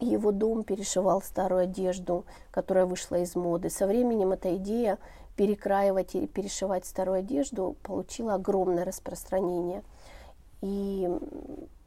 [0.00, 3.70] его дом перешивал старую одежду, которая вышла из моды.
[3.70, 4.98] Со временем эта идея
[5.36, 9.82] перекраивать и перешивать старую одежду получила огромное распространение.
[10.60, 11.08] И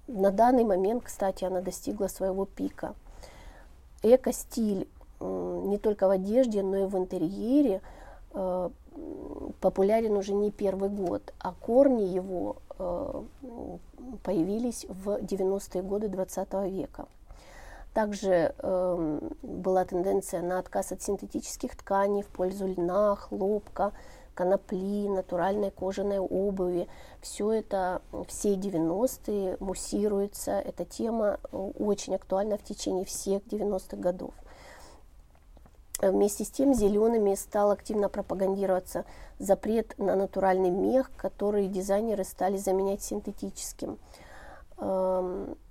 [0.08, 2.94] на данный момент, кстати, она достигла своего пика.
[4.04, 4.88] Эко-стиль
[5.20, 7.82] не только в одежде, но и в интерьере
[8.34, 8.70] э,
[9.60, 13.24] популярен уже не первый год, а корни его э,
[14.24, 17.08] появились в 90-е годы 20 века.
[17.98, 23.92] Также э, была тенденция на отказ от синтетических тканей в пользу льна, хлопка,
[24.36, 26.88] конопли, натуральной кожаной обуви.
[27.22, 30.52] Все это, все 90-е муссируется.
[30.60, 34.36] Эта тема э, очень актуальна в течение всех 90-х годов.
[36.00, 39.06] Вместе с тем зелеными стал активно пропагандироваться
[39.40, 43.98] запрет на натуральный мех, который дизайнеры стали заменять синтетическим.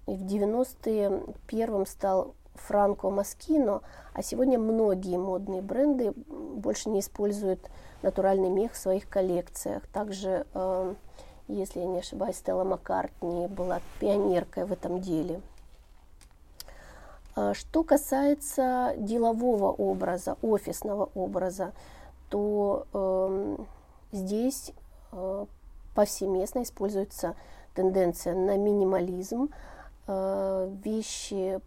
[0.06, 3.82] Эм, в 90-е первым стал Франко Маскино,
[4.14, 7.60] а сегодня многие модные бренды больше не используют
[8.02, 9.86] натуральный мех в своих коллекциях.
[9.88, 10.94] Также, э,
[11.48, 15.40] если я не ошибаюсь, Стелла Маккартни была пионеркой в этом деле.
[17.34, 21.72] А что касается делового образа, офисного образа,
[22.30, 23.56] то э,
[24.12, 24.72] здесь
[25.12, 25.46] э,
[25.94, 27.34] повсеместно используется
[27.74, 29.50] тенденция на минимализм,
[30.06, 31.60] вещи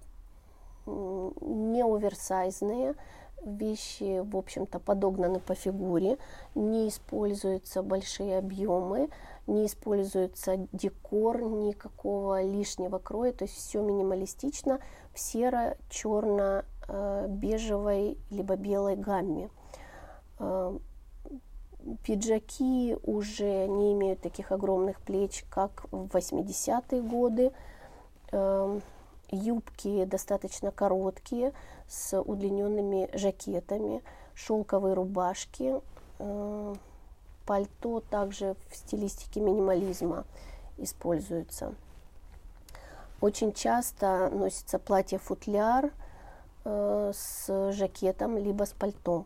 [0.85, 2.95] не оверсайзные,
[3.43, 6.17] вещи, в общем-то, подогнаны по фигуре,
[6.55, 9.09] не используются большие объемы,
[9.47, 14.79] не используется декор, никакого лишнего кроя, то есть все минималистично
[15.13, 19.49] в серо-черно-бежевой либо белой гамме.
[20.39, 20.77] Э,
[22.03, 27.51] пиджаки уже не имеют таких огромных плеч, как в 80-е годы.
[28.32, 28.80] Э,
[29.32, 31.53] юбки достаточно короткие,
[31.88, 34.01] с удлиненными жакетами,
[34.34, 35.82] шелковые рубашки,
[36.19, 36.75] э,
[37.45, 40.25] пальто также в стилистике минимализма
[40.77, 41.73] используется.
[43.21, 45.91] Очень часто носится платье-футляр
[46.63, 49.25] э, с жакетом, либо с пальто.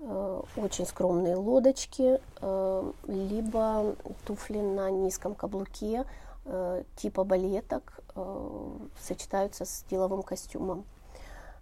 [0.00, 6.04] Э, очень скромные лодочки, э, либо туфли на низком каблуке,
[6.46, 10.84] э, типа балеток, э, сочетаются с деловым костюмом.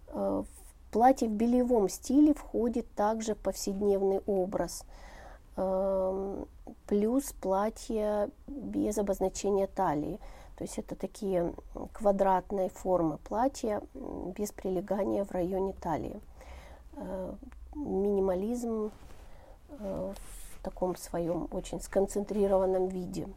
[0.09, 4.85] Э, в платье в белевом стиле входит также повседневный образ.
[5.57, 6.47] Эм,
[6.87, 10.19] плюс платье без обозначения талии.
[10.57, 11.53] То есть это такие
[11.91, 16.21] квадратные формы платья без прилегания в районе талии.
[17.73, 18.91] Минимализм
[19.79, 23.27] в таком своем очень сконцентрированном виде.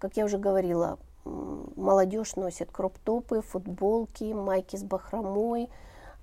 [0.00, 5.68] Как я уже говорила, молодежь носит кроп-топы, футболки, майки с бахромой,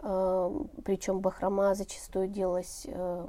[0.01, 3.25] э, причем бахрома зачастую делалась э,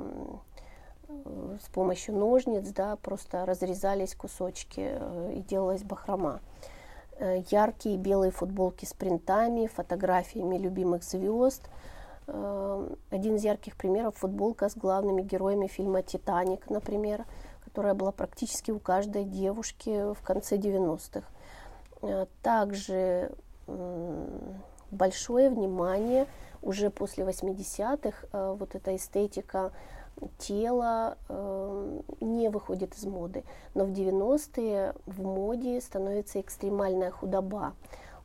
[1.62, 6.40] с помощью ножниц, да, просто разрезались кусочки э, и делалась бахрома.
[7.50, 11.68] Яркие белые футболки с принтами, фотографиями любимых звезд.
[12.28, 17.24] Один из ярких примеров– футболка с главными героями фильма «Титаник», например,
[17.78, 21.22] которая была практически у каждой девушки в конце 90-х.
[22.02, 23.30] Э, также
[24.90, 26.26] большое внимание
[26.60, 29.70] уже после 80-х, э, вот эта эстетика
[30.38, 33.44] тела э, не выходит из моды.
[33.74, 37.74] Но в 90-е в моде становится экстремальная худоба.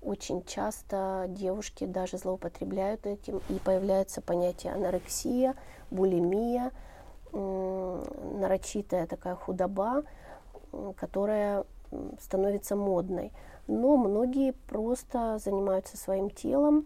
[0.01, 5.53] Очень часто девушки даже злоупотребляют этим, и появляется понятие анорексия,
[5.91, 6.71] булимия,
[7.33, 10.03] нарочитая такая худоба,
[10.95, 11.65] которая
[12.19, 13.31] становится модной
[13.67, 16.85] но многие просто занимаются своим телом.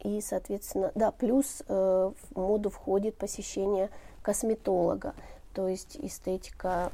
[0.00, 3.90] И, соответственно, да, плюс э, в моду входит посещение
[4.22, 5.14] косметолога,
[5.54, 6.92] то есть эстетика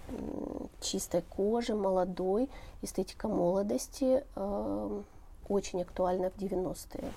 [0.80, 2.48] чистой кожи, молодой,
[2.80, 5.02] эстетика молодости э,
[5.48, 7.12] очень актуальна в 90-е.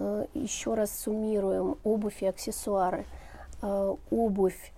[0.00, 3.04] Э, еще раз суммируем обувь и аксессуары.
[3.62, 4.72] Э, обувь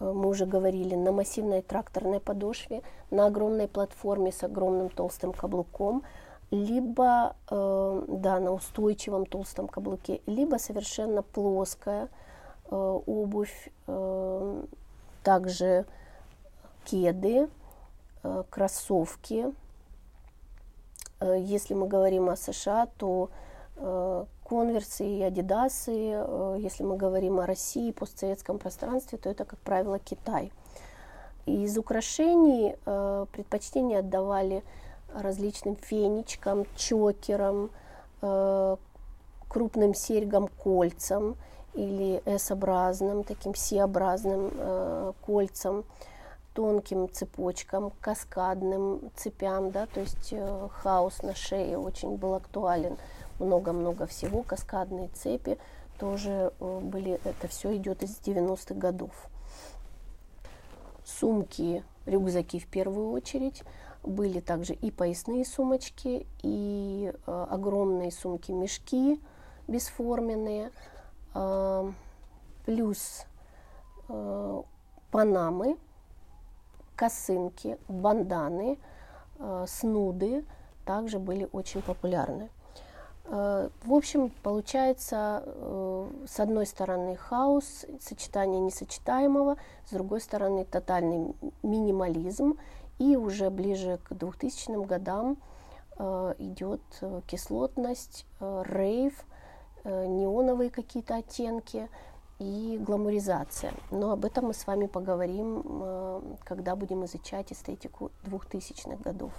[0.00, 6.02] Э, мы уже говорили, на массивной тракторной подошве, на огромной платформе с огромным толстым каблуком,
[6.50, 12.08] либо э, да, на устойчивом толстом каблуке, либо совершенно плоская
[12.68, 13.70] обувь,
[15.22, 15.84] также
[16.84, 17.48] кеды,
[18.50, 19.54] кроссовки.
[21.20, 23.30] Если мы говорим о США, то
[24.48, 26.12] конверсы и адидасы.
[26.12, 30.52] Э, если мы говорим о России, постсоветском пространстве, то это, как правило, Китай.
[31.46, 34.62] Из украшений э, предпочтение отдавали
[35.14, 37.70] различным фенечкам, чокерам,
[38.22, 38.76] э,
[39.48, 41.36] крупным серьгам, кольцам
[41.74, 45.84] или S-образным, таким C-образным кольцам.
[46.56, 52.96] тонким цепочкам, каскадным цепям, да, то есть э, хаос на шее очень был актуален,
[53.38, 55.58] много-много всего, каскадные цепи
[55.98, 59.12] тоже э, были, это все идет из 90-х годов.
[61.04, 63.62] Сумки, рюкзаки в первую очередь,
[64.02, 69.20] были также и поясные сумочки, и э, огромные сумки-мешки
[69.68, 70.70] бесформенные,
[71.34, 71.92] э,
[72.64, 73.26] плюс
[74.08, 74.62] э,
[75.10, 75.76] панамы,
[76.94, 78.78] косынки, банданы,
[79.38, 80.44] э, снуды
[80.84, 82.48] также были очень популярны.
[83.28, 89.56] Э, в общем, получается, э, с одной стороны хаос, сочетание несочетаемого,
[89.86, 92.56] с другой стороны тотальный минимализм,
[92.98, 95.38] и уже ближе к 2000 годам
[95.98, 96.80] э, идет
[97.26, 99.24] кислотность, рейв,
[99.84, 101.88] неоновые какие-то оттенки
[102.38, 103.72] и гламуризация.
[103.90, 109.30] Но об этом мы с вами поговорим, когда будем изучать эстетику 2000-х годов.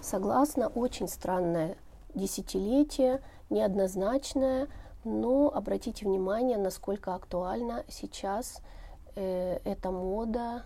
[0.00, 1.76] Согласно очень странная
[2.14, 4.68] десятилетие, неоднозначное,
[5.04, 8.60] но обратите внимание, насколько актуальна сейчас
[9.16, 10.64] э, эта мода,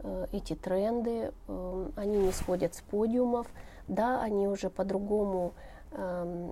[0.00, 3.46] э, эти тренды, э, они не сходят с подиумов,
[3.88, 5.52] да, они уже по-другому
[5.92, 6.50] э,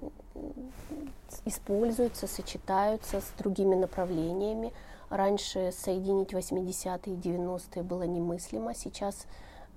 [1.44, 4.72] используются, сочетаются с другими направлениями.
[5.10, 9.26] Раньше соединить 80-е и 90-е было немыслимо, сейчас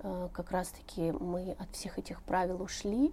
[0.00, 3.12] э, как раз-таки мы от всех этих правил ушли,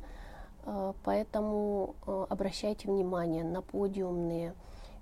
[1.04, 4.54] поэтому э, обращайте внимание на подиумные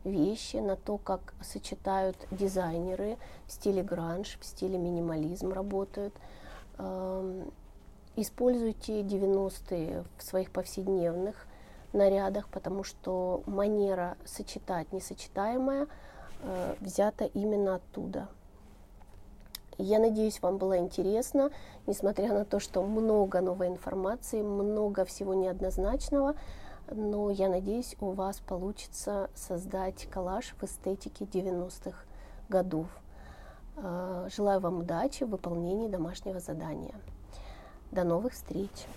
[0.04, 6.14] вещи, на то, как сочетают дизайнеры в стиле гранж, в стиле минимализм работают.
[6.78, 7.52] Эм,
[8.16, 11.48] используйте 90-е в своих повседневных
[11.92, 15.88] нарядах, потому что манера сочетать несочетаемое
[16.80, 18.30] взята именно оттуда.
[19.78, 21.52] Я надеюсь, вам было интересно,
[21.86, 26.36] несмотря на то, что много новой информации, много всего неоднозначного,
[26.90, 31.98] но я надеюсь, у вас получится создать коллаж в эстетике 90-х
[32.50, 32.88] годов.
[33.76, 36.96] А, желаю вам удачи в выполнении домашнего задания.
[37.92, 38.88] До новых встреч!